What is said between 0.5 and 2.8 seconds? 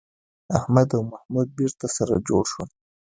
احمد او محمود بېرته سره جوړ شول.